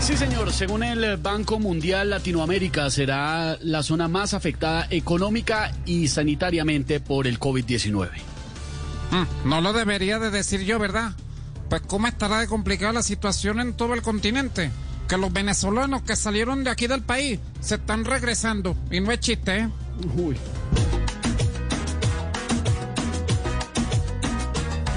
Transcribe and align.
Sí, 0.00 0.16
señor. 0.16 0.50
Según 0.52 0.82
el 0.82 1.18
Banco 1.18 1.58
Mundial, 1.58 2.10
Latinoamérica 2.10 2.90
será 2.90 3.58
la 3.60 3.82
zona 3.82 4.08
más 4.08 4.32
afectada 4.32 4.86
económica 4.90 5.72
y 5.84 6.08
sanitariamente 6.08 7.00
por 7.00 7.26
el 7.26 7.38
COVID-19. 7.38 8.08
Mm, 9.10 9.48
no 9.48 9.60
lo 9.60 9.72
debería 9.72 10.18
de 10.18 10.30
decir 10.30 10.62
yo, 10.62 10.78
¿verdad? 10.78 11.12
Pues 11.68 11.82
cómo 11.82 12.06
estará 12.06 12.40
de 12.40 12.48
complicada 12.48 12.94
la 12.94 13.02
situación 13.02 13.60
en 13.60 13.74
todo 13.74 13.92
el 13.94 14.02
continente. 14.02 14.70
Que 15.06 15.18
los 15.18 15.32
venezolanos 15.32 16.02
que 16.02 16.16
salieron 16.16 16.64
de 16.64 16.70
aquí 16.70 16.86
del 16.86 17.02
país 17.02 17.38
se 17.60 17.74
están 17.74 18.04
regresando. 18.04 18.76
Y 18.90 19.00
no 19.00 19.12
es 19.12 19.20
chiste, 19.20 19.58
¿eh? 19.58 19.68
Uy. 20.16 20.36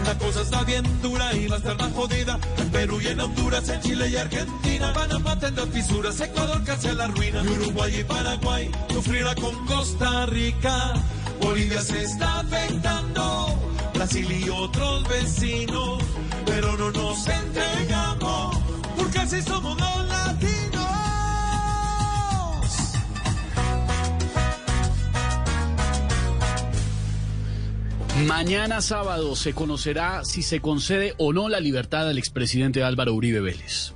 La 0.05 0.17
cosa 0.17 0.41
está 0.41 0.63
bien 0.63 0.83
dura 1.01 1.33
y 1.33 1.47
va 1.47 1.55
a 1.55 1.57
estar 1.59 1.77
más 1.77 1.91
jodida. 1.93 2.39
En 2.57 2.69
Perú 2.69 2.99
y 3.01 3.07
en 3.07 3.19
Honduras, 3.19 3.69
en 3.69 3.81
Chile 3.81 4.09
y 4.09 4.15
Argentina. 4.15 4.93
Panamá 4.93 5.39
tendrá 5.39 5.65
fisuras, 5.67 6.19
Ecuador 6.19 6.63
casi 6.63 6.87
a 6.89 6.93
la 6.93 7.07
ruina. 7.07 7.41
Uruguay 7.41 7.99
y 7.99 8.03
Paraguay 8.03 8.71
sufrirá 8.89 9.33
con 9.35 9.65
Costa 9.65 10.25
Rica. 10.25 10.93
Bolivia 11.41 11.81
se 11.81 12.03
está 12.03 12.39
afectando. 12.39 13.59
Brasil 13.93 14.31
y 14.31 14.49
otros 14.49 15.07
vecinos. 15.07 16.03
Pero 16.45 16.77
no 16.77 16.91
nos 16.91 17.27
entregamos. 17.27 18.52
Mañana 28.25 28.81
sábado 28.81 29.35
se 29.35 29.53
conocerá 29.53 30.23
si 30.23 30.43
se 30.43 30.61
concede 30.61 31.13
o 31.17 31.33
no 31.33 31.49
la 31.49 31.59
libertad 31.59 32.07
al 32.07 32.17
expresidente 32.17 32.83
Álvaro 32.83 33.13
Uribe 33.13 33.41
Vélez. 33.41 33.93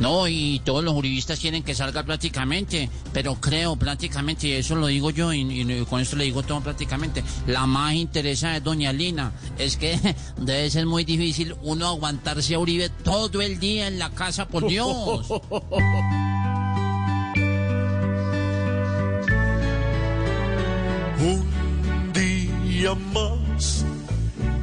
No, 0.00 0.28
y 0.28 0.60
todos 0.64 0.84
los 0.84 0.94
uribistas 0.94 1.40
quieren 1.40 1.62
que 1.62 1.74
salga 1.74 2.02
prácticamente, 2.02 2.90
pero 3.12 3.36
creo 3.36 3.76
prácticamente, 3.76 4.48
y 4.48 4.52
eso 4.52 4.76
lo 4.76 4.88
digo 4.88 5.10
yo, 5.10 5.32
y, 5.32 5.40
y 5.40 5.84
con 5.86 6.00
esto 6.00 6.16
le 6.16 6.24
digo 6.24 6.42
todo 6.42 6.60
prácticamente, 6.60 7.24
la 7.46 7.66
más 7.66 7.94
interesada 7.94 8.58
es 8.58 8.64
doña 8.64 8.92
Lina. 8.92 9.32
Es 9.58 9.76
que 9.76 9.98
debe 10.36 10.70
ser 10.70 10.86
muy 10.86 11.04
difícil 11.04 11.56
uno 11.62 11.88
aguantarse 11.88 12.54
a 12.54 12.58
Uribe 12.58 12.90
todo 12.90 13.40
el 13.40 13.58
día 13.58 13.88
en 13.88 13.98
la 13.98 14.10
casa, 14.10 14.46
por 14.46 14.68
Dios. 14.68 15.26
Un 21.18 21.55
día 22.86 22.94
más, 22.94 23.84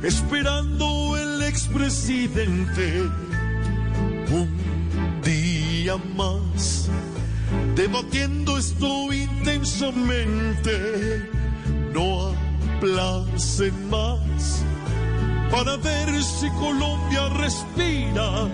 esperando 0.01 1.17
el 1.17 1.43
expresidente. 1.43 3.01
Un 4.31 4.49
día 5.21 5.97
más, 6.15 6.87
debatiendo 7.75 8.57
esto 8.57 9.11
intensamente. 9.11 11.29
No 11.93 12.33
aplacen 12.77 13.89
más 13.89 14.63
para 15.51 15.75
ver 15.75 16.23
si 16.23 16.49
Colombia 16.51 17.27
respira, 17.27 18.47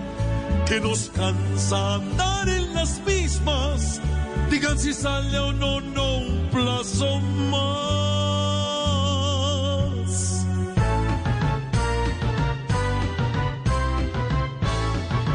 que 0.66 0.80
nos 0.80 1.10
cansa 1.10 1.94
andar 1.94 2.48
en 2.48 2.74
las 2.74 3.00
mismas. 3.06 4.00
Digan 4.50 4.76
si 4.80 4.92
sale 4.92 5.38
o 5.38 5.52
no, 5.52 5.80
no 5.80 6.16
un 6.16 6.48
plazo 6.50 7.20
más. 7.52 8.19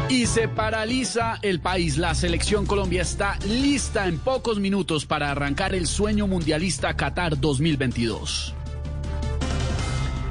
Y 0.08 0.26
se 0.26 0.48
paraliza 0.48 1.38
el 1.42 1.60
país. 1.60 1.98
La 1.98 2.14
selección 2.14 2.64
Colombia 2.66 3.02
está 3.02 3.38
lista 3.44 4.06
en 4.06 4.18
pocos 4.18 4.60
minutos 4.60 5.04
para 5.04 5.30
arrancar 5.30 5.74
el 5.74 5.86
sueño 5.86 6.26
mundialista 6.26 6.96
Qatar 6.96 7.38
2022. 7.40 8.54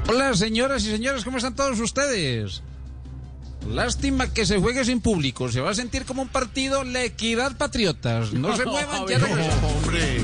Hola, 0.08 0.34
señoras 0.34 0.84
y 0.84 0.90
señores, 0.90 1.24
¿cómo 1.24 1.36
están 1.36 1.54
todos 1.54 1.78
ustedes? 1.80 2.62
Lástima 3.68 4.32
que 4.32 4.46
se 4.46 4.58
juegue 4.58 4.84
sin 4.84 5.00
público. 5.00 5.50
Se 5.50 5.60
va 5.60 5.70
a 5.70 5.74
sentir 5.74 6.04
como 6.04 6.22
un 6.22 6.28
partido 6.28 6.84
La 6.84 7.02
Equidad 7.02 7.56
Patriotas. 7.56 8.32
No 8.32 8.56
se 8.56 8.64
muevan, 8.66 9.06
ya 9.06 9.18
regresamos. 9.18 9.72
hombre, 9.72 10.20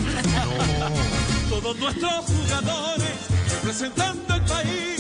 Todos 1.50 1.78
nuestros 1.78 2.24
jugadores 2.24 3.10
representando 3.52 4.34
el 4.34 4.42
país 4.42 4.91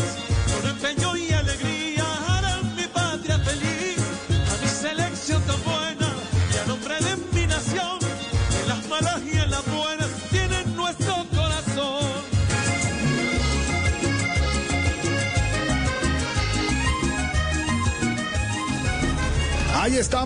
Ahí 19.82 19.96
estamos. 19.96 20.22